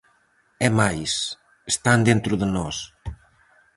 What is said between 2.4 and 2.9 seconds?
de nós.